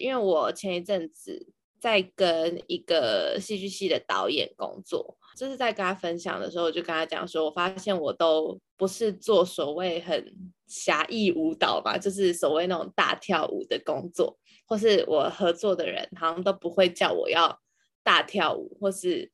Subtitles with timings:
[0.00, 10.34] 因为我前一阵子在跟一个戏剧系的导演工作，就是在跟他分享的时候，我就跟他讲说，我发现我都不是做所谓很
[10.66, 17.60] 侠义舞蹈吧，就是所谓那种大跳舞的工作，或是我合作的人好像都不会叫我要
[18.02, 19.30] 大跳舞，或是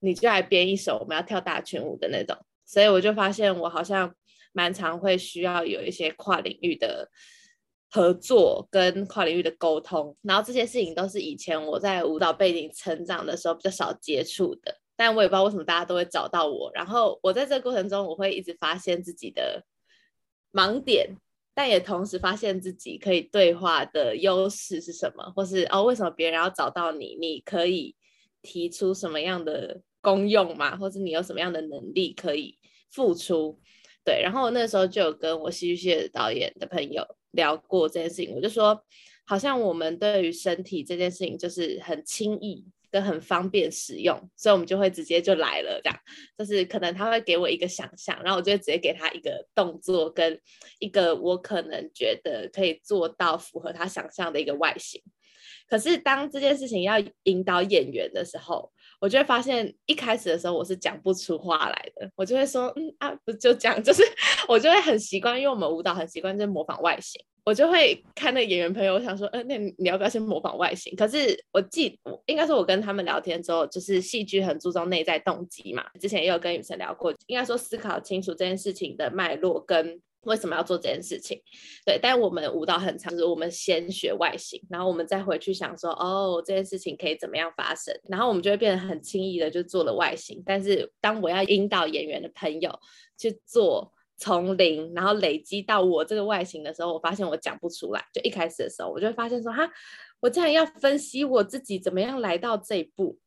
[0.00, 4.14] 你就来编一首我们要跳大群舞的那种，所以我就发现我好像
[4.52, 7.10] 蛮常会需要有一些跨领域的。
[7.90, 16.70] 合作跟跨领域的沟通，然后这些事情都是以前我在舞蹈背景成长的时候比较少接触的，但我也不知道为什么大家都会找到我。
[16.74, 19.64] 然后我在这个过程中，我会一直发现自己的
[20.52, 21.16] 盲点，
[21.54, 27.16] 但也同时发现自己可以对话的优势是什么，或是哦，为什么别人要找到你？
[27.20, 27.94] 你可以
[28.42, 30.76] 提出什么样的功用吗？
[30.76, 32.58] 或是你有什么样的能力可以
[32.90, 33.58] 付出？
[34.04, 37.06] 对，然后我那时候就有跟我戏剧系的导演的朋友。
[37.36, 38.82] 聊过这件事情，我就说，
[39.24, 45.98] 好像我们对于身体这件事情就是很轻易跟很方便使用，所以我们就会直接就来了，这样，
[46.38, 50.40] 就是可能他会给我一个想象，然后我就会直接给他一个动作跟
[50.78, 55.02] 一个我可能觉得可以做到符合他想象的一个外形。
[55.68, 64.02] 可是当这件事情要引导演员的时候，我就会发现一开始的时候我是讲不出话来的，我就会说，嗯啊，不就讲，就 是
[64.48, 70.94] 我就会很习惯，因为我们舞蹈很习惯就模仿外形，我就会看那演员朋友，我想说，嗯、呃，那你要不要先模仿外形？
[70.96, 80.00] 可是我记，应该说我跟他们聊天之后，就是戏剧很注重内在动机嘛，之前也有跟雨辰聊过，应该说思考清楚这件事情的脉络跟。
[80.26, 81.40] 为什么要做这件事情？
[81.84, 90.42] 对，但我们舞蹈很长，就是我们先学外形，然后我们再回去想说，哦，这件事情可以怎么样发生，然后我们就会变得很轻易的就做了外形。
[90.44, 92.78] 但是当我要引导演员的朋友
[93.16, 98.04] 去做从零，然后累积到我这个外形的时候，我发现我讲不出来。
[98.12, 99.70] 就一开始的时候，我就会发现说，哈，
[100.20, 103.18] 我这样要分析我自己怎么样来到这一步，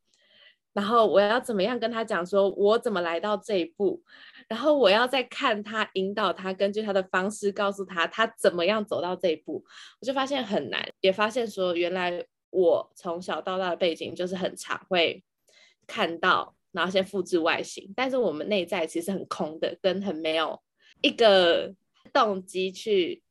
[0.73, 4.03] 然后我要怎么样跟他讲说，我怎么来到这一步。
[4.49, 9.63] 然后我要再看他引导他，根据他的方式告诉他他怎么样走到这一步，
[10.01, 15.23] 我就发现很难，也发现说原来我从小到大的背景就是很常会
[15.85, 20.59] 看到，然后先复制外形，但是我们内在其实很空的，跟很没有
[21.01, 21.71] 一个
[22.11, 23.21] 动机去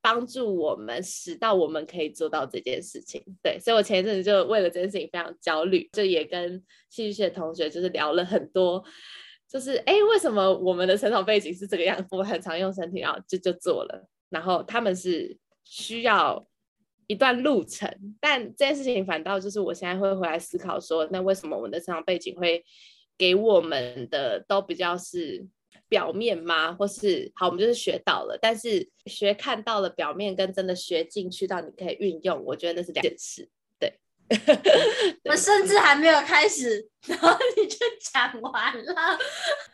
[0.00, 3.22] 帮助我们，使到我们可以做到这件事情。
[3.42, 8.82] 对，所以我前一阵子就为了这件事情非常焦虑，就也跟戏剧系的同学就是聊了很多。
[9.52, 12.06] 就是哎，为什么我们的成长背景是这个样子？
[12.10, 14.08] 我很常用身体，然后就就做了。
[14.30, 16.42] 然后他们是需要
[17.06, 22.64] 一段路程，但这件事情反倒就是我现在会回来思考说，那为什么我们的成长背景会
[23.18, 25.46] 给我们的都比较是
[25.86, 26.72] 表面吗？
[26.72, 33.50] 或是好，我们就是学到了，但是学看到了表面跟真的学进去到你可以运用，我觉得那是两件事。
[35.30, 37.76] 我甚至还没有开始， 然后你就
[38.12, 39.18] 讲完了，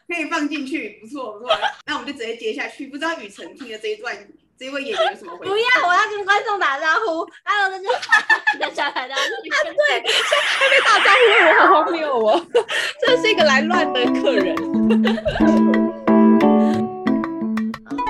[0.06, 1.50] 可以放进去，不错不错。
[1.86, 2.86] 那我们就直接接下去。
[2.86, 4.16] 不知道雨辰听了这一段，
[4.58, 5.52] 这一位演员有什么回应？
[5.52, 7.26] 不要，我要跟观众打招呼。
[7.44, 8.24] Hello，大家好，
[8.60, 9.20] 大家好，大家好。
[9.88, 10.02] 对，
[10.44, 12.46] 还没打招呼，我好荒谬哦，
[13.00, 14.56] 这是一个来乱的客人。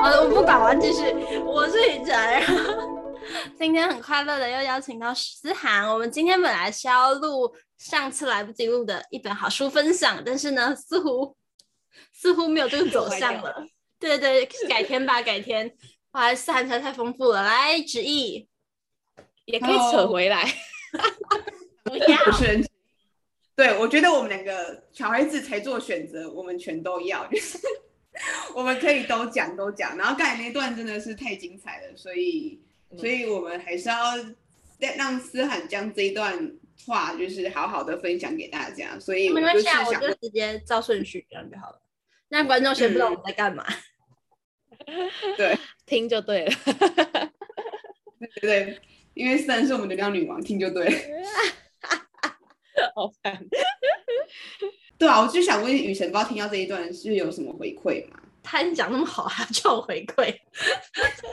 [0.00, 1.02] 好的，我不管，我要继续。
[1.44, 2.14] 我是雨辰。
[3.58, 11.36] 今天很快乐的又邀请到思涵，我们今天本来是要录上次来不及录的一本好书分享，但是呢，似乎
[12.12, 13.66] 似乎没有这个走向了。
[13.98, 15.72] 对对，改天吧，改天。
[16.12, 18.48] 哇，思涵才太丰富了，来旨意
[19.44, 20.44] 也可以扯回来。
[21.84, 22.18] 不要，
[23.54, 27.58] 对，我觉得我们两个小孩子才做选择，我们全都要，就是
[28.54, 29.96] 我们可以都讲都讲。
[29.96, 32.62] 然后刚才那段真的是太精彩了，所以。
[32.96, 34.16] 所以我们还是要
[34.96, 36.52] 让思涵将这一段
[36.86, 38.98] 话，就是好好的分享给大家。
[38.98, 41.80] 所以我就想，我就直接照顺序这样就好了，
[42.28, 43.66] 让观众先不知道我们在干嘛。
[44.86, 46.52] 嗯、对，听就对了。
[48.40, 48.80] 对，
[49.14, 50.92] 因为思涵是我们的流量女王，听就对了。
[52.94, 53.44] 好烦。
[54.96, 58.20] 对啊，我就想问雨辰，不知道听到这一段是有什么回馈吗？
[58.42, 60.34] 他讲那么好，他就回馈，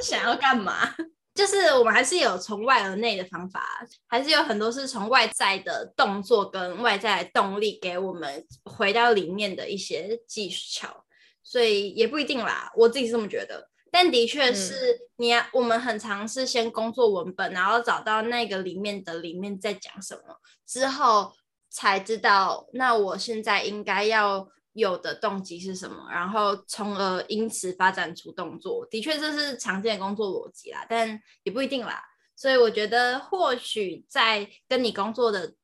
[0.02, 0.94] 想要干嘛？
[1.36, 3.62] 就是我们还是有从外而内的方法，
[4.08, 11.04] 还是有很多是从外在的动作跟外在的动力给我们回到里面的一些技巧，
[11.44, 12.72] 所以也不一定啦。
[12.76, 21.34] 我自己是这么觉得，但的确是你要，我们很尝试先工作文本，然后找到那个里面的里面在讲什么，之后
[21.70, 24.48] 才知道，那我现在应该要。
[24.76, 26.08] 有的动机是什么？
[26.12, 32.04] 然后从而因此发展出动作，的确这是常见的工作逻辑啦，但也不一定啦。
[32.36, 35.56] 所以我觉得或许在跟你工作的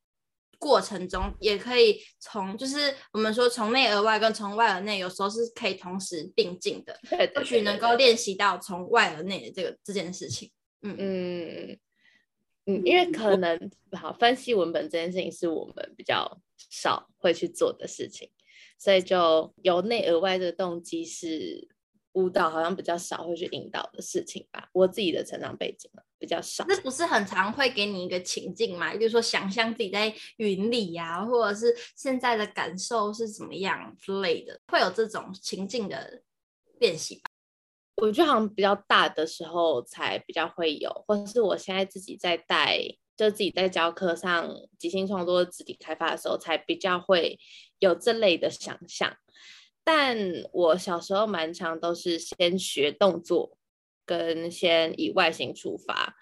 [0.58, 10.50] 过程中，也可以从就是我们说从内而外跟从外而内，有时候是可以同时并进的，对对对对，或许能够练习到从外而内的这个这件事情。
[10.84, 11.80] 嗯嗯
[12.68, 18.30] 嗯，因为可能好分析文本这件事情是我们比较少会去做的事情，
[18.82, 21.70] 所以就由内而外的动机是。
[22.14, 25.90] 舞蹈好像比较少会去引导的事情吧，我自己的成长背景
[26.20, 26.66] 比较少。
[26.68, 28.94] 那不是很常会给你一个情境嘛？
[28.94, 36.22] 就是说想象自己在云里呀、啊，或者是现在的感受是怎么样之类的，会有这种情境的
[36.82, 37.32] 练习吧？
[38.02, 42.78] 我觉得好像比较大的时候才比较会有，或者是我现在自己在带，
[43.22, 47.38] 就自己在教课上即兴创作、肢体开发的时候，才比较会
[47.78, 49.16] 有这类的想象。
[49.84, 50.18] 但
[50.52, 53.56] 我小时候蛮常都是先学动作，
[54.08, 56.16] 跟先以外形出发，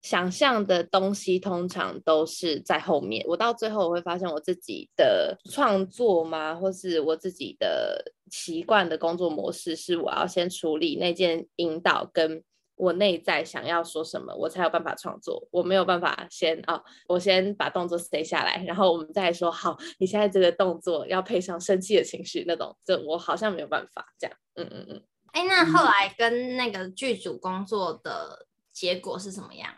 [0.00, 3.22] 想象的东西通常都是在后面。
[3.28, 12.42] 我到最后我会发现我自己的创作嘛，或是我自己的习惯的工作模式，是我要先处理那件引导跟。
[12.80, 15.46] 我内在想要说什么，我才有办法创作。
[15.50, 19.50] 我没有办法先啊、哦，我先把动作 stay 下来，然后我们再说。
[19.50, 24.36] 好，你现在这个动作要配上生气的情绪，那种，这我好像没有办法这样。
[24.54, 25.02] 嗯嗯嗯。
[25.32, 29.74] 哎，那后来跟那个剧组工作的结果是什么样？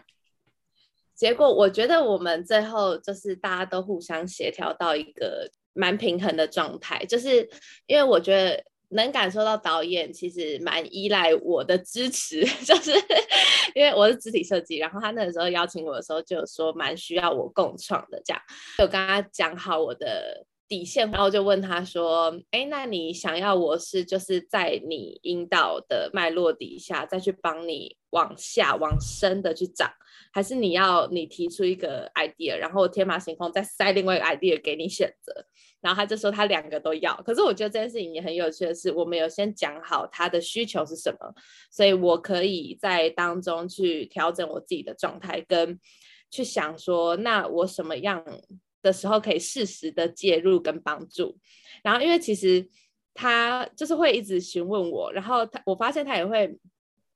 [1.14, 7.50] 结果我觉得我们最后就是大家都互相协调到一个蛮平衡的状态，就是
[7.86, 8.64] 因为我觉得。
[8.94, 12.90] 能感受到导演其实蛮依赖我的支持， 就是
[13.74, 18.42] 因为我是肢体设计，然后他那个时候邀请我的时候就说蛮需要我共创的这样，
[18.78, 29.90] 就跟他讲好我的底线，然后就问他说，哎，那你想要我是就是在你引导的脉络底下再去帮你往下往深的去长，
[30.32, 35.46] 还是你要你提出一个 idea，然后天马行空再塞另外一个 idea 给你选择？
[35.82, 41.34] 然后他就说他两个都要，可是我觉得这件事情也很有趣的是，我们有先讲好他的需求是什么，
[41.70, 45.78] 所以我可以在当中去调整我自己的状态，跟
[46.30, 48.24] 去想说，那我什么样
[48.80, 51.36] 的时候可以适时的介入跟帮助。
[51.82, 52.66] 然后因为其实
[53.12, 56.56] 他就是会一直询问我，然后他我发现他也会。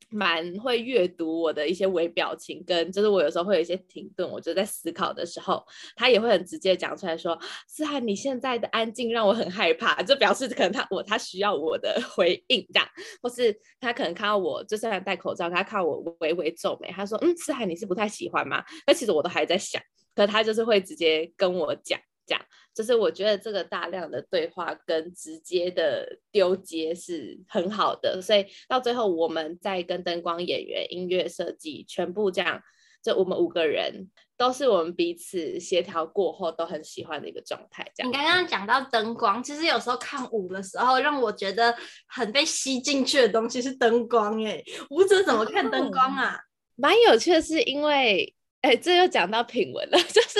[0.09, 5.63] 蛮会阅读我的一些微表情，跟就是我有时候会有一些停顿，我就在思考的时候，
[5.95, 7.37] 他也会很直接讲出来说
[7.67, 12.87] ：“思涵，你现在的安静让我很害怕。”就表示可能他我他需要我的 回应这样，
[13.21, 19.81] 或是他可能看到我就算戴口罩，他看我微微皱眉，他说：“嗯，思涵，你是不太喜欢吗？”那其实我都还在想，
[20.15, 21.99] 可他就是会直接跟我讲。
[22.27, 22.39] 讲，
[22.75, 32.61] 就是我觉得这个大量的对话跟直接的丢接是很好的，所以到最后我们在跟灯光演员、音乐设计全部这样，
[33.01, 37.89] 就我们五个人都是我们彼此协调过后都很喜欢的一个状态。
[37.95, 41.75] 这样，你刚刚讲到灯光，其实有时候看舞的时候，让我觉得
[42.07, 44.61] 很被吸进去的东西是灯光哎。
[44.89, 46.37] 舞者怎么看灯光啊？
[46.75, 48.35] 蛮、哦、有趣的是，因为。
[48.75, 50.39] 这又讲到品文了， 就是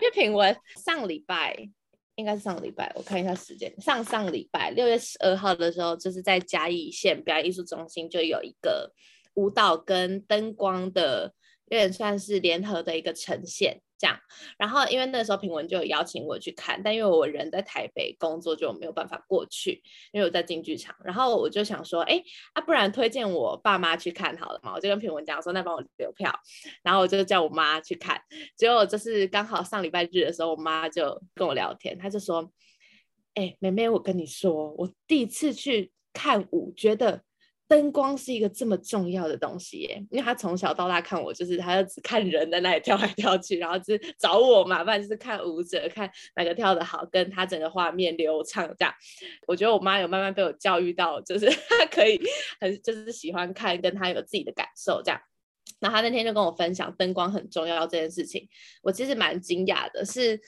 [0.00, 0.54] 因为品文
[0.84, 1.56] 上礼拜
[2.16, 8.92] 应该是上礼拜，我看一下时间，上上礼拜六月十二号的时候，就是在嘉义县表演艺术中心就有一个
[9.34, 11.32] 舞蹈跟灯光的，
[11.66, 13.80] 有点算是联合的一个呈现。
[14.02, 14.18] 这样，
[14.58, 19.80] 然后因为那时候品文就有邀请我去看，但因为我人在台北工作，就没有办法过去，
[20.10, 20.92] 因为我在进剧场。
[21.04, 22.20] 然后我就想说，哎，
[22.52, 24.72] 啊，不然推荐我爸妈去看好了嘛？
[24.74, 26.36] 我就跟品文讲说，那帮我留票。
[26.82, 28.20] 然后我就叫我妈去看，
[28.56, 32.50] 结果就是刚好上礼拜日的时候，我妈就跟我聊天，她就说，
[33.34, 37.22] 哎，妹妹，我跟你说，我第一次去看舞，觉得。
[37.68, 48.92] 灯光是一个这么重要的东西耶，因为他从小到大看我，就是他就只看人在那里跳来跳去，然后就是找我嘛，不然就是看舞者，看哪个跳得好，跟他整个画面流畅这样。
[49.46, 52.20] 我觉得我妈有慢慢被我教育到，就是 他可以
[52.60, 55.18] 很就是喜欢看，跟他有自己的感受这样。
[55.80, 58.46] 然后他那天就跟我分享灯光很重要这件事情，
[58.82, 60.38] 我其实蛮惊讶的是，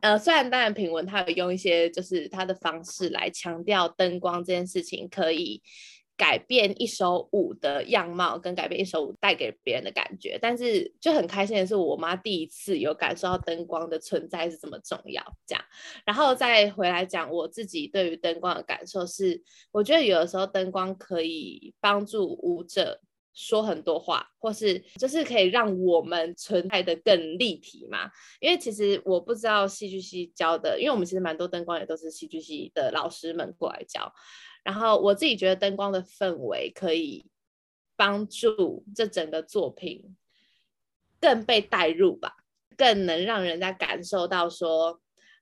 [0.00, 5.60] 呃，虽然当然品文他有用一些就是他的方式来强调灯光这件事情可以。
[6.16, 15.22] 改变一首舞的样貌，跟改变一首舞带给别人的感觉，但是就很开心的是，我妈第一次有感受到灯光的存在是这么重要。
[15.46, 15.64] 这样，
[16.04, 19.42] 然后再回来讲我自己对于灯光的感受是，
[19.72, 23.00] 我觉得有的时候灯光可以帮助舞者
[23.34, 28.10] 说很多话，或是就是可以让我们存在的更立体嘛。
[28.38, 34.12] 因为其实我不知道戏剧系教的，因为我们其实蛮多灯光也都是戏剧系的老师们过来教。
[34.62, 37.26] 然后我自己觉得灯光的氛围可以
[37.96, 40.16] 帮助这整个作品
[41.20, 42.36] 更被带入吧，
[42.76, 45.00] 更能让人家感受到说，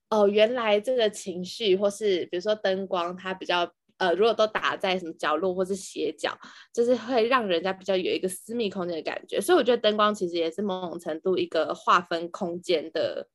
[0.09, 3.73] 哦，原来这个情绪或是比如说灯光，它比较。
[4.01, 6.35] 呃，如果都打在什么角落或是斜角，
[6.73, 9.39] 就是会让人家比较有一个私密空间的感觉。
[9.39, 13.29] 所以我觉得灯光其实也是某种程度一个划分空间的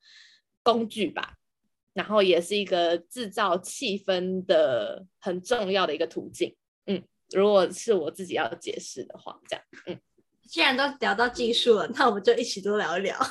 [0.64, 1.36] 工具吧，
[1.96, 6.54] 然后也是一个制造气氛的很重要的一个途径。
[6.88, 10.00] 嗯，如果是我自己要解释的话，这样，嗯，
[10.48, 13.18] 既然都聊到技术了，那我们就一起多聊一聊。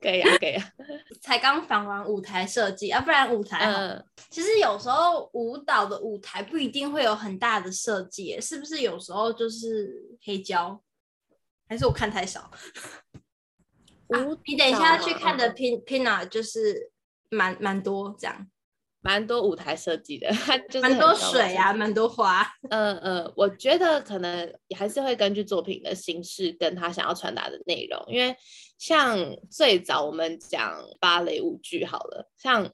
[0.00, 0.70] 可以啊，可以啊。
[1.22, 8.82] 才刚访完舞台设计啊，不然舞台，嗯，其实有时候舞蹈的舞台不一定会有很大的设计，是不是？
[8.82, 10.80] 有时候就是黑胶，
[11.68, 12.50] 还是我看太少？
[14.08, 16.90] 啊，你等一下去看的 Pin Pina 就是
[17.30, 18.46] 蛮蛮多这样。
[19.02, 20.28] 蛮多舞台设计的，
[20.68, 22.44] 就是蛮多水啊，蛮多花。
[22.70, 28.34] 嗯嗯，我觉得可能还是会根据作品的形式跟他想要传达的内容，因为
[28.78, 29.16] 像
[29.48, 32.64] 最早我们讲芭蕾舞剧好了，像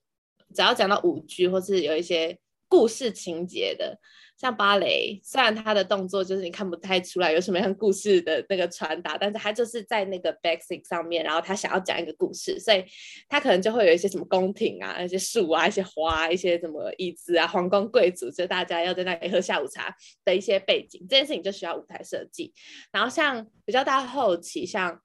[0.54, 3.98] 只要讲到舞剧或是有一些故事情节的。
[4.42, 12.84] 像芭蕾，虽然他的动作就是你看不太出来有什么样故事的那个传达，但是他就是在那个 basic 上面，然后他想要讲一个故事，所以
[13.28, 19.94] 他可能就会有一些什么宫廷啊、一些树啊、一些花、一些什么椅子啊、皇宫贵族，就大家要在那里喝下午茶
[20.24, 22.52] 的一些背景，这件事情就需要舞台设计。
[22.90, 25.00] 然后像比较大后期，像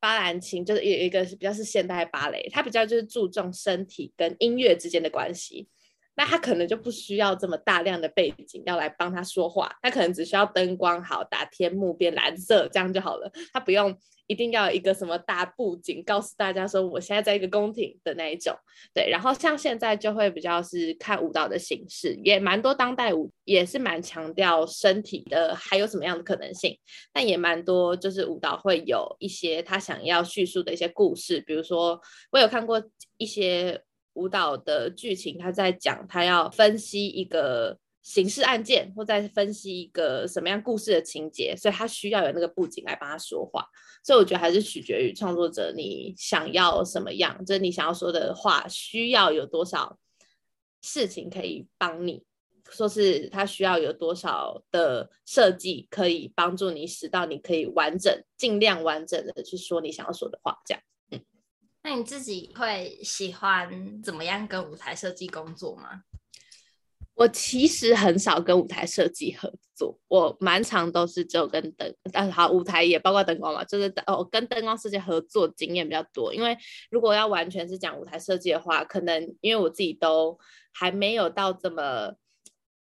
[0.00, 5.68] 巴兰钦，就是有一个是比较是现代芭蕾，它比较就是注重身体跟音乐之间的关系。
[6.14, 13.30] 那他可能就不需要这么大量的背景要来帮他说话，他可能只需要灯光好，打天幕变蓝色这样就好了。
[13.52, 18.54] 他不用一定要一个什么大布景，告诉大家说我现在在一个宫廷的那一种。
[18.94, 26.78] 对，然后像现在就会比较是看舞蹈的形式，也蛮多当代舞也是蛮强调身体的，还有什么样的可能性？
[27.12, 32.00] 但也蛮多就是舞蹈会有一些他想要叙述的一些故事，比如说
[32.30, 32.82] 我有看过
[33.16, 33.82] 一些。
[34.14, 43.66] 舞蹈的剧情，他在讲他要分析一个刑事案件，或在分析一个什么样故事的情节，所以他需要有那个布景来帮他说话。
[44.04, 49.96] 所以我觉得还是取决于创作者你想要什么样，就是你想要说的话需要有多少
[50.82, 52.24] 事情可以帮你，
[52.68, 60.82] 说是他需要有多少的设计可以帮助你，使到你可以完整，尽量完整的去说你想要说的话，这样。
[61.82, 66.02] 那你自己会喜欢怎么样跟舞台设计工作吗？
[67.14, 76.32] 我其实很少跟舞台设计合作，我蛮常都是只有跟灯，但好舞台也包括灯光嘛，就是哦跟灯光设计合作经验比较多。
[76.32, 76.56] 因为
[76.90, 80.38] 如果要完全是讲舞台设计的话，可能因为我自己都
[80.72, 82.14] 还没有到这么。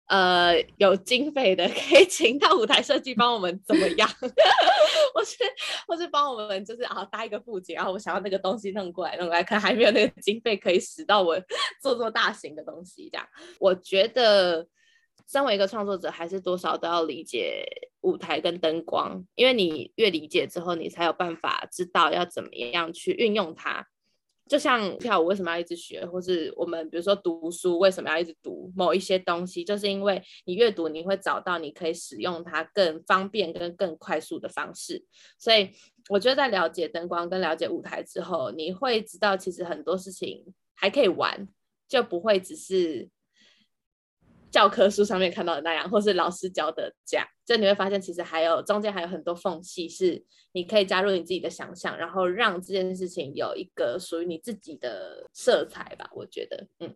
[0.10, 4.10] 呃，有经费的可以请到舞台设计帮我们怎么样？
[5.14, 5.38] 或是
[5.88, 11.40] 或是帮我们就是啊搭一个布景，然后我想要那个东西弄过来弄过来，可能还没有那个经费可以使到我
[11.82, 13.08] 做做大型的东西。
[13.12, 13.28] 这样，
[13.60, 14.68] 我觉得
[15.28, 17.64] 身为一个创作者，还是多少都要理解
[18.02, 23.86] 舞台跟灯光，因为你越理解之后，你才有办法知道要怎么样去运用它。
[24.50, 35.06] 就像跳舞为什么要一直学，或是我们比如说读书为什么要一直读某一些东西，就是因为你阅读你会找到你可以使用它更方便跟更快速的方式。
[35.38, 35.70] 所以
[36.10, 41.48] 我觉得在了解灯光跟了解舞台之后，你会知道其实很多事情还可以玩，
[41.88, 43.08] 就不会只是。
[44.52, 56.10] 教科书上面看到的那样，或是老师教的这样，就你会发现，其实还有中间还有很多缝隙，是你可以加入你自己的想象，然后让这件事情有一个属于你自己的色彩吧。
[56.14, 56.96] 我觉得，嗯。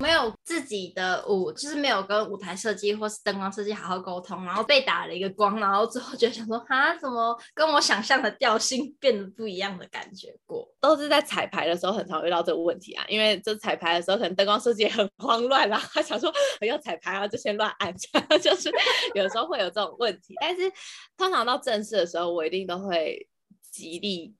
[0.00, 10.66] 没有自己的舞，就是没有跟舞台设计或是灯光设计好好沟通，然后被打了一个光，然后之后就想说，哈，怎么跟我想象的调性变得不一样的感觉过？
[10.80, 17.92] 都是在彩排的时候很常遇到这个问题啊，因为这彩排的时候可能灯光设计也很慌乱啦，他想说我要彩排啊，就先乱按，
[18.40, 18.70] 就是
[19.14, 20.34] 有时候会有这种问题。
[20.40, 20.62] 但是
[21.16, 23.28] 通常到正式的时候，我一定都会
[23.72, 24.32] 极力，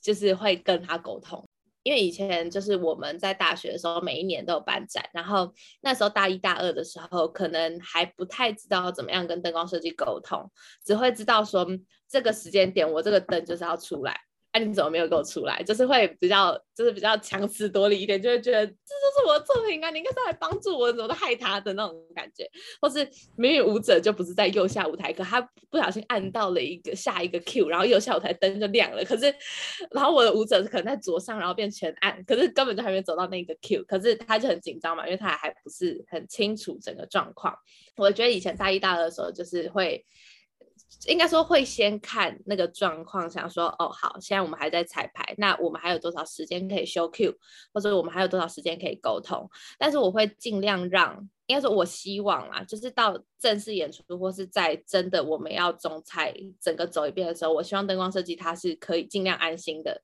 [0.00, 1.44] 就是会跟他沟通。
[1.82, 10.50] 因为以前就是我们在大学的时候，每一年都有办展，然后那时候大一大二的时候，可能还不太知道怎么样跟灯光设计沟通，
[10.84, 11.66] 只会知道说
[12.08, 14.20] 这个时间点我这个灯就是要出来。
[14.52, 15.62] 哎、你怎么没有给我出来？
[15.62, 22.50] 就是会比较，就是比较强词夺理一点，就会觉得这就是我的作品啊，你应该是来帮助我，怎么都害他的那种感觉。
[22.80, 25.40] 或是明明舞者就不是在右下舞台，可他
[25.70, 29.04] 不小心按到了一个下一个 Q，然后右下舞台灯就亮了。
[29.04, 29.32] 可是，
[29.92, 37.54] 然后我的舞者可能在左上，然后变全暗，可是根本就还没走到那个 Q，可是他就很紧张嘛，因为他还不是很清楚整个状况。
[37.96, 40.04] 我觉得以前大一大二的时候，就是会。
[41.06, 47.34] 应该说会先看那个状况，想说哦好，现在我们还在彩排，那我们还有多少时间可以修 Q，
[47.72, 49.48] 或者我们还有多少时间可以沟通？
[49.78, 51.16] 但是我会尽量让，
[51.46, 60.02] 应该说我希望啦，就是到正式演出或是在真的我们要总彩整个走一遍的时候，我希望灯光设计他是可以尽量安心的。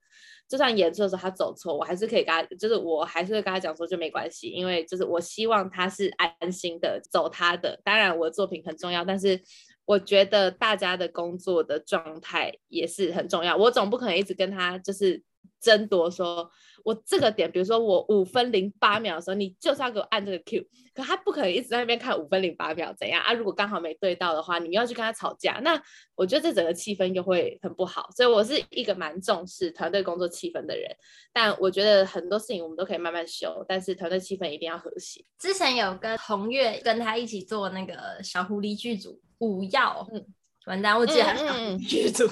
[0.48, 7.80] 就算演出的时候他走错，我还是可以跟他，就是我还是会跟他讲说就没关系，因为就是我希望他是安心的走他的。
[7.82, 9.42] 当然我的作品很重要，但是
[9.86, 13.56] 我觉得大家的工作的状态也是很重要。
[13.56, 15.22] 我总不可能一直跟他就是。
[15.58, 16.48] 争夺说，
[16.84, 20.62] 我这个点，比如说我五分零八秒的时候，你就是要给我按这个 Q，
[20.94, 23.32] 可他不可能一直在那边看五分零八秒怎样啊？
[23.32, 25.80] 如果刚好没对到的话，你又要去跟他吵架，那
[26.14, 28.08] 我觉得这整个气氛又会很不好。
[28.14, 30.94] 所以我是一个蛮重视团队工作气氛的人，
[31.32, 35.24] 但我觉得很多事情我们都可以慢慢修，但是团队气氛一定要和谐。
[35.38, 40.26] 之前有跟红月跟他一起做那个小狐狸剧组五曜，嗯，
[40.66, 42.26] 完蛋，我记得还是剧组，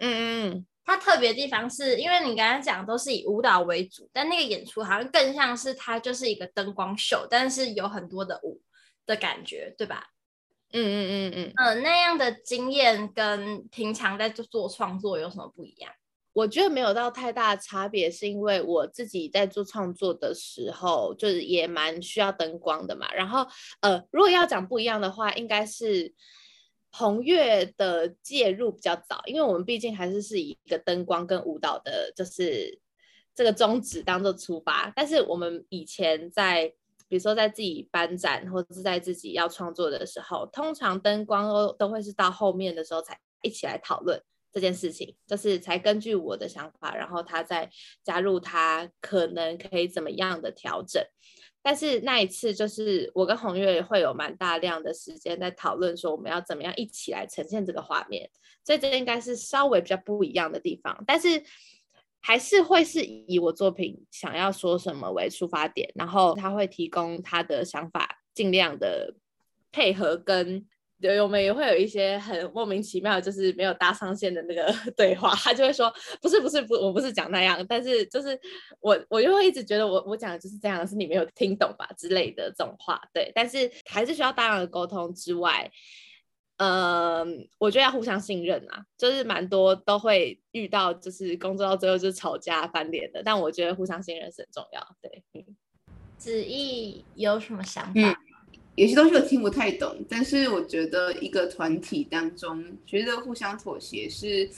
[0.00, 0.50] 嗯 嗯。
[0.50, 8.60] 嗯它特别的地方是因为你刚刚讲都是以舞蹈为主，但那个演出好像更像是它就是一个灯光秀，但是有很多的舞
[9.06, 10.08] 的感觉，对吧？
[10.72, 15.92] 嗯嗯嗯嗯，呃，那样的经验跟平常在做做创作有什么不一样？
[16.32, 23.12] 我觉得没有到太大差别，是因为我自己在做创作的时候，就是也蛮需要灯光的嘛。
[23.12, 23.46] 然后，
[23.80, 26.14] 呃，如果要讲不一样的话，应该是。
[26.94, 32.78] 弘岳的介入比较早，因为我们毕竟还是是以一个灯光跟舞蹈的，就是
[33.34, 34.92] 这个宗旨当做出发。
[34.94, 36.70] 但是我们以前在，
[37.08, 44.22] 比如说在自己班展或者是在自己要创作的时候，通常灯光都都会是到后面的时候才一起来讨论
[44.52, 47.70] 这件事情，就是才根据我的想法，然后他再
[48.04, 51.02] 加入他可能可以怎么样的调整。
[51.62, 58.28] 但是那一次，就是我跟弘岳会有蛮大量的时间在讨论，说我们要怎么样一起来呈现这个画面，
[58.62, 61.02] 所以这应该是稍微比较不一样的地方。
[61.06, 61.42] 但是
[62.20, 69.14] 还是会是以我作品想要说什么为出发点，然后他会提供他的想法，尽量的
[69.70, 70.66] 配合跟。
[71.02, 78.38] 对，我们也会有一些很莫名其妙，就是没有搭上线的那个 对话，他就会说不是不是不，我不是讲那样，但是就是
[78.80, 85.68] 我我就会一直觉得我我讲的就是这样，是你没有听懂吧之类的这种话，对，但是还是需要大量的沟通之外，
[86.58, 95.44] 嗯，我觉得要互相信任啊，就是蛮多都会遇到，就是工作到最后就是吵架翻脸的，但我觉得互相信任是很重要，对，嗯，
[96.16, 97.92] 子毅有什么想法？
[97.94, 98.16] 嗯
[98.74, 104.48] 有些东西我听不太懂，但是我觉得一个团体当中，觉得互相妥协是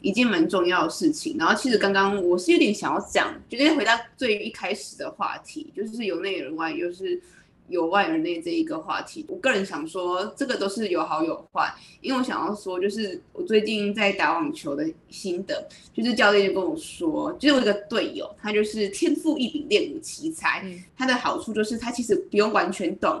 [0.00, 1.36] 一件蛮重要的事情。
[1.36, 7.20] 然后其实刚刚我是有点想要讲，就是回到最一开始的话题，就是由内而外，又是
[7.68, 9.24] 由外而内这一个话题。
[9.26, 11.74] 我个人想说，这个都是有好有坏。
[12.00, 20.64] 因为我想要说，就是我最近在打网球的心得，就是教练就跟我说，就是我一个队友，他就是天赋异禀，练武奇才。
[20.96, 23.20] 他的好处就是他其实不用完全懂。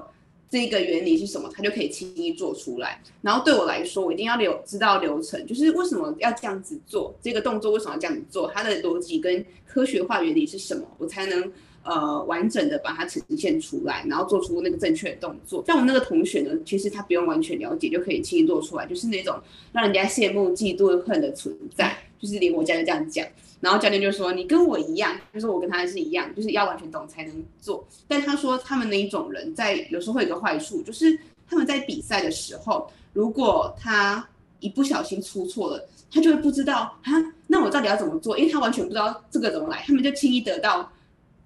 [0.54, 1.50] 这个原理是什么？
[1.52, 3.02] 他就可以轻易做出来。
[3.22, 11.50] 然后对我来说，我一定要留知道流程，就是为什么要这样子做，这个动作为什么要这样子做，它的逻辑跟科学化原理是什么，我才能
[11.82, 15.64] 呃完整的把它呈现出来，然后做出那个正确的动作。
[15.66, 19.36] 像我那个同学呢，其实他不用完全了解就可以轻易做出来，就是那种
[19.72, 23.26] 让人家羡慕、嫉妒、恨的存在，就是连我家就这样讲。
[23.60, 34.28] 然后教练就说：“你跟我一样，就是我跟他是一样，就是要完全懂才能做。”但他说他们那一种人在有时候会有个坏处，就是他们在比赛的时候，如果他
[34.60, 37.12] 一不小心出错了，他就会不知道啊，
[37.46, 38.36] 那我到底要怎么做？
[38.36, 40.92] 因为他完全不知道这个怎么来，他们就轻易得到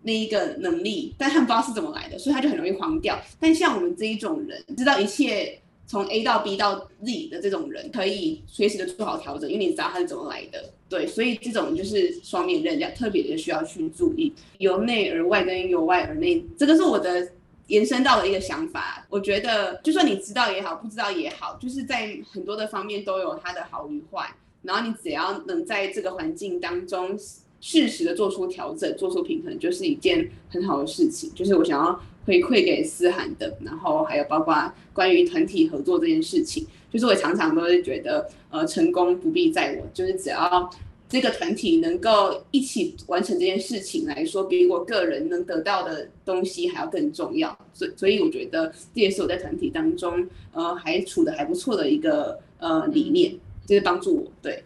[0.03, 3.17] 那一个能力，但他们不知道是怎么来的，所以他就很容易慌掉。
[3.39, 5.61] 但像我们这一种人，知道一切。
[5.89, 10.63] 从 A 到 B 到 Z 的这种人，可以随时的做好调整，因为你知道他是怎么来的。
[10.87, 17.27] 对，所以这种就是双面刃，要特别的需要去注意，由内而外跟由外而内，这个是我的
[17.69, 19.07] 延伸到的一个想法。
[19.09, 24.31] 我觉得，就算你知道也好，不知道也好，就是在很多的方面都有它的好与坏。
[24.61, 27.19] 然后你只要能在这个环境当中
[27.63, 31.33] 适时的做出调整，做出平衡，就是一件很好的事情。
[31.35, 31.99] 就是我想要。
[32.29, 40.69] 回馈给思涵的，然后还有包括关于团体合作这件事情，就是我常常都是觉得，呃，成功不必在我，就是只要
[41.09, 47.59] 这个团体能够一起完成这件事情来说，比我个人能得到的东西还要更重要。
[47.73, 53.33] 所以，所以我觉得这也是我在团体当中，呃，还处得还不错的一个呃理念，
[53.65, 54.31] 就是帮助我。
[54.43, 54.63] 对，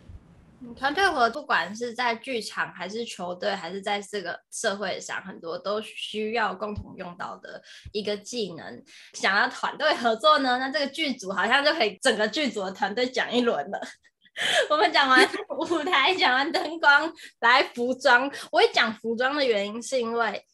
[0.76, 8.82] 团队合不管是在剧场还是球队，还是在这个社会上，很多都需要共同用到的一个技能。
[9.14, 13.80] 想要团队合作呢，那这个剧组好像就可以整个剧组的团队讲一轮了。
[14.70, 18.30] 我们讲完舞台，讲完灯光，来服装。
[18.50, 20.44] 我会讲服装的原因是因为。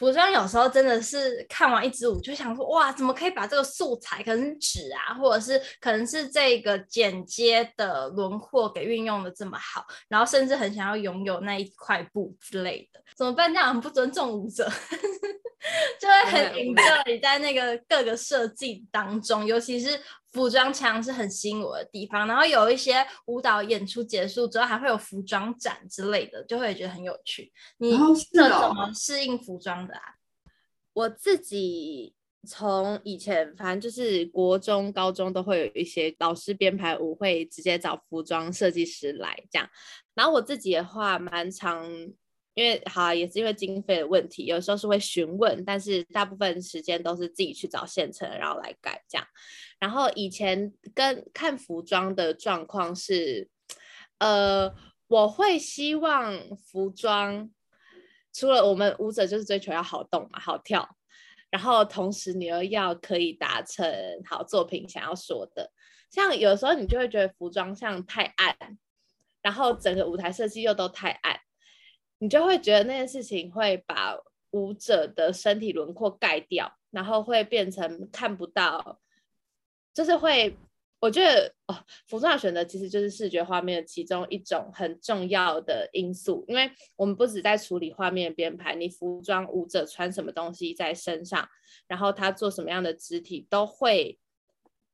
[0.00, 13.52] 服装有时候真的是看完一支舞就想说，哇，怎么可以把这个素材，可能是纸啊，或者是可能是这个剪接的轮廓给运用的这么好，然后甚至很想要拥有那一块布之类的，怎么办？
[13.52, 14.72] 这样很不尊重舞者。
[16.00, 20.00] 就会很 enjoy 在那个各个设计当中，尤其是
[20.32, 22.26] 服装墙是很吸引我的地方。
[22.26, 27.52] 然后有一些舞蹈演出结束之后，还会有服装展之类的，就会觉得很有趣。
[27.76, 30.02] 你是怎么适应服装的啊？
[30.94, 32.14] 我自己
[32.48, 39.68] 从以前反正就是国中、高中都会有一些老师编排舞会，直接找服装设计师来这样。
[40.14, 41.86] 然后我自己的话，蛮常。
[42.54, 49.26] 因为好、也是因为经费的问题，有时候是会询问，但是大部分时间都是自己去找现成，然后来改这样。
[49.78, 53.48] 然后以前跟看服装的状况是，
[54.18, 54.74] 呃，
[55.06, 57.50] 我会希望服装
[58.32, 60.96] 除了我们舞者就是追求要好动嘛，好跳，
[61.50, 63.86] 然后同时你又要可以达成
[64.24, 65.70] 好作品想要说的。
[66.10, 68.56] 像有时候你就会觉得服装像太暗，
[69.40, 71.40] 然后整个舞台设计又都太暗。
[72.22, 74.14] 你就会觉得那件事情会把
[74.50, 79.00] 舞者的身体轮廓盖掉，然后会变成看不到，
[79.94, 80.54] 就是会，
[80.98, 81.74] 我觉得哦，
[82.06, 91.48] 服装的选择其实就是视觉画面的其中一种很重要的因素，因为我们不止在处理画面编排，你服装舞者穿什么东西在身上，
[91.86, 94.18] 然后他做什么样的肢体，都会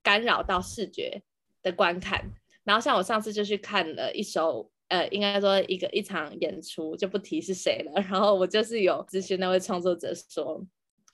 [0.00, 1.24] 干扰到视觉
[1.60, 2.30] 的观看。
[2.62, 4.70] 然后像我上次就去看了一首。
[4.88, 7.92] 呃，应该说一个一场演出就不提是谁了。
[8.08, 10.64] 然后我就是有咨询那位创作者说，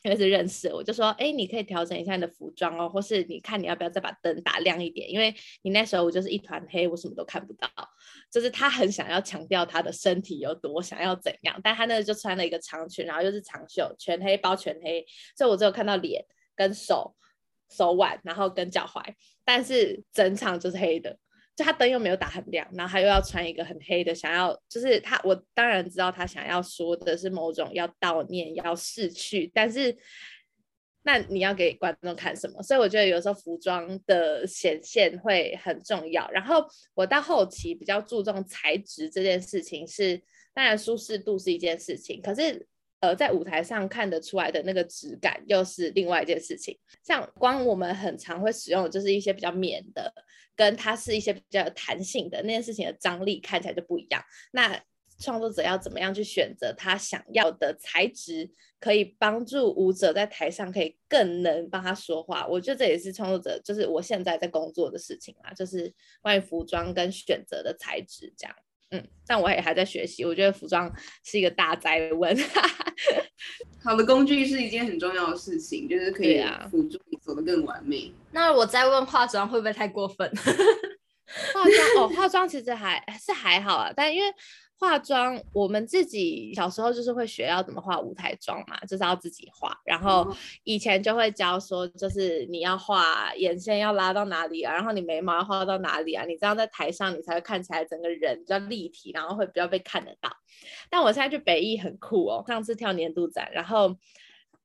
[0.03, 7.69] 因为是认识，我就说，哎，你可以调整一下你的服装哦，或是你看你要不要再把灯打亮一点，因为你那时候我就是一团黑，我什么都看不到。
[8.31, 15.05] 就是他很想要强调他的身体有多想要怎样，但他那个就穿了一个长裙，然后又是长袖，全黑包全黑，
[15.37, 16.25] 所以我只有看到脸
[16.57, 17.15] 跟手
[17.71, 19.03] 手腕，然后跟脚踝，
[19.45, 21.19] 但是整场就是黑的。
[21.55, 29.97] 就他灯又没有打很亮，然后他又要穿一个很黑的，想要就是他，我当然知道他想要说的是某种要悼念、要逝去，但是
[31.03, 32.63] 那你要给观众看什么？
[32.63, 36.31] 所以我觉得有时候服装的显现会很重要。
[36.31, 40.23] 然后我到后期比较注重材质这件事情是，
[40.55, 42.67] 当然舒适度是一件事情，可是。
[43.03, 46.79] 呃，在舞台上看得出来的那个质感，又是另外一件事情。
[47.03, 50.15] 像光我们很常会使用，就是一些比较棉的，
[50.55, 54.23] 跟它是一些比较有弹性的那件事情的张力看起来就不一样。
[54.53, 54.81] 那
[55.19, 62.47] 创作者要怎么样去选择他想要的材质，可以帮助舞者在台上可以更能帮他说话？
[62.47, 68.57] 我觉得这也是创作者，就是我现在在工作的事情啊，就是关于服装跟选择的材质这样。
[68.93, 70.25] 嗯，但我也还在学习。
[70.25, 70.91] 我觉得服装
[71.25, 72.37] 是一个大灾问。
[73.83, 78.13] 好的工具是一件很重要的事情，就是可以辅助你走得更完美。
[78.31, 80.31] 那我再问化妆会不会太过分？
[80.33, 84.33] 化妆哦，化妆其实还是还好啊，但因为。
[84.83, 89.81] 化妆，我们自己小时候就是会学要怎么画舞台妆嘛，就是要自己画。
[89.85, 100.29] 然后以前就会教说，就是你要画眼线要拉到哪里啊，然后你眉毛要画到哪里啊，你这样在台上你才会看起来整个人比较立体，然后会比较被看得到。
[100.91, 103.97] 但我现在去北艺很酷哦，上次跳年度展，然后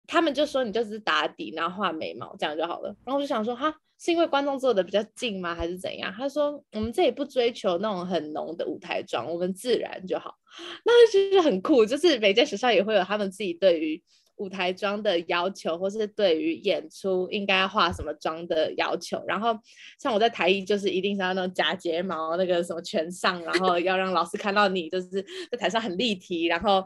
[0.07, 2.87] 他们就说你就是打底，然后画眉毛这样就好了。
[3.05, 3.75] 然后我就想说哈。
[3.99, 6.13] 是因为观众坐的比较近吗，还是怎样？
[6.15, 10.35] 他说我们这里不追求那种很浓的舞台妆，我们自然就好。
[10.85, 14.01] 那其实很酷，就是每间学校也会有他们自己对于
[14.35, 19.19] 舞台妆的要求，或是对于演出应该要化什么妆的要求。
[19.27, 19.57] 然后
[19.99, 26.85] 像我在台艺，就是一定是要那种假睫毛，那个什么全上，然后要让老师看到你就是在台上很立体，然后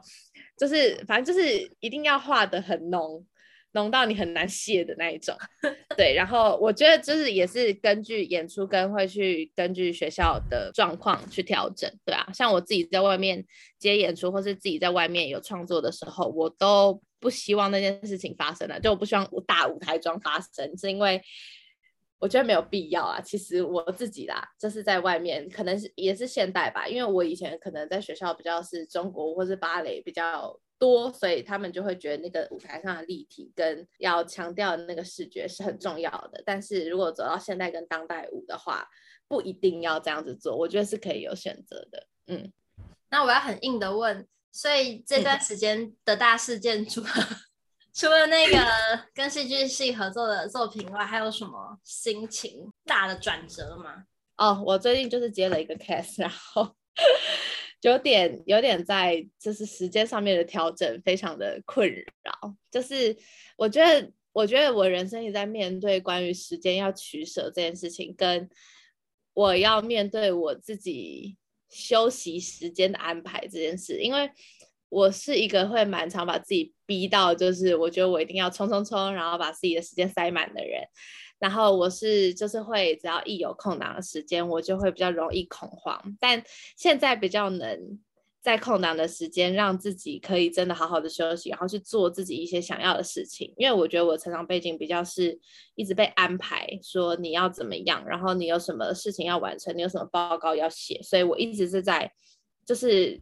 [0.57, 3.25] 就是反正就是一定要画得很浓。
[3.73, 5.33] 浓到你很难卸的那一种，
[5.95, 6.13] 对。
[6.13, 12.27] 然后我觉得就是也是根据演出跟会去根据学校的状况去调整，对啊。
[12.33, 13.45] 像我自己在外面
[13.79, 21.21] 接演出或是自己在外面有创作的时候，我都不希望那件事情发生了，就我不希望大舞台妆发生，是因为
[22.19, 23.21] 我觉得没有必要啊。
[23.21, 30.59] 其实我自己啦，就是在外面可能是也是现代吧，因为我以前可能在学校比较是中国或是芭蕾比较。
[30.81, 36.41] 多，所以他们就会觉得那个舞台上的立体跟要强调的那个视觉是很重要的。
[36.43, 38.89] 但是如果走到现代跟当代舞的话，
[39.27, 42.07] 不一定要这样子做，我觉得是可以有选择的。
[42.25, 42.51] 嗯，
[43.11, 47.37] 那我要很硬的问，所以这段时间的大事件除了、嗯、
[47.93, 48.57] 除了那个
[49.13, 54.05] 跟戏剧系合作的作品外，还有什么心情大的转折吗？
[54.37, 56.75] 哦，我最近就是接了一个 case，然后。
[57.81, 62.55] 有点有点在就是时间上面的调整，非常的困扰。
[62.69, 63.15] 就是
[63.57, 68.49] 我觉得，我觉得我人生也在面对关于时间要取舍这件事情，跟
[69.33, 71.35] 我要面对我自己
[71.69, 73.99] 休息时间的安排这件事。
[73.99, 74.29] 因为
[74.89, 80.83] 我是一个会蛮常把自己逼到，就是我觉得我一定要冲冲冲，然后把自己的时间塞满的人。
[81.41, 85.99] 然后我是就是会，只要一有空档的时间，我就会比较容易恐慌。
[86.19, 86.41] 但
[86.77, 87.99] 现在比较能
[88.41, 93.51] 在空档的时间，让自己可以真的好好的休息，然后去做自己一些想要的事情。
[93.57, 95.39] 因为我觉得我成长背景比较是
[95.73, 102.11] 一直被安排说你要怎么样，然后你有什么事情要完成，你有什么报告要写，所以我一直是在
[102.67, 103.19] 就是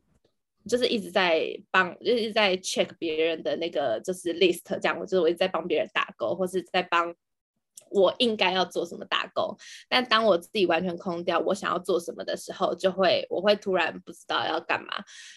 [0.67, 7.15] 就是一直在帮，就是在 check 别人的那个就是 list，这样，我就是我一直在帮别人打勾，或是在帮。
[7.91, 14.87] 我应该要做什么打勾，但当我自己完全空掉，我想要做什么的时候，就会我会突然不知道要干嘛。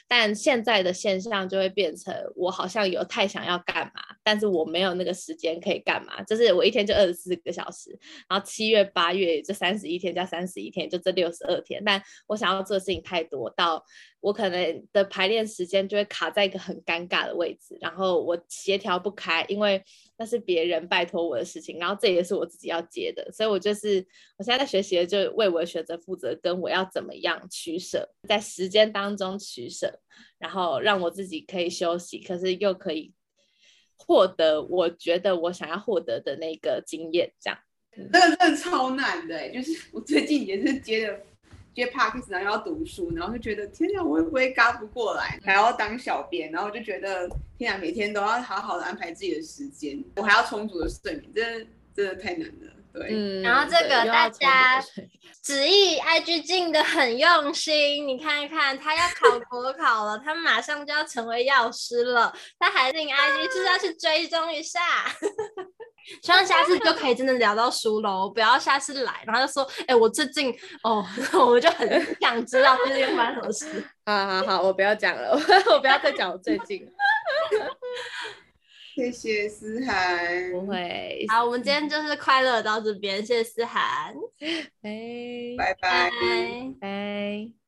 [0.07, 6.23] 但现在的现象就会变成，我好像有太想要干嘛，但是我没有那个时间可以干嘛。
[6.25, 11.83] 就是我一天就二十四个小时，然后七月八月这三十一天加三十一天，就这六十二天。
[11.85, 13.85] 但我想要做的事情太多，到
[14.23, 19.85] 我可能的排练时间就会卡在一个很尴尬的位置，然后我协调不开，因为。
[20.19, 24.07] 那是别人拜托我的事情，然后这也是我自己要接的，所以我就是
[24.39, 29.99] 我现在在学习的，就为我的选择负责，跟我要怎么样取舍，在时间当中取舍，
[30.39, 33.13] 然后让我自己可以休息，可是又可以
[33.97, 37.59] 获得我觉得我想要获得的那个经验，这样。
[38.13, 41.21] 那个真的超难的，就是我最近也是接的。
[41.75, 45.39] 接 Podcast 然后又要读书，然后就觉得天哪，我会不会嘎不过来？
[45.45, 52.73] 还要当小编，然后就觉得天哪，每天都要好好的安排自己的时间，我还要充足的睡眠，真的真的太难了。
[52.93, 54.79] 对，嗯、然后这个大家
[55.41, 64.81] 子毅 IG 进的很用心，你看一看，他要考国考了，他马上就要成为药师了，他还进 IG 是要去追踪一下。
[66.23, 71.05] 希望下次就可以真的聊到书喽，不要下次来，然后就说，哎、欸，我最近哦，
[71.47, 73.85] 我就很想知道最近发生什么事。
[74.05, 75.33] 好好好，我不要讲了，
[75.73, 76.87] 我不要再讲我最近。
[78.95, 81.25] 谢谢思涵，不会。
[81.29, 84.15] 好，我们今天就是快乐到这边，谢谢思涵，
[84.83, 86.11] 哎，拜拜，
[86.79, 87.62] 拜。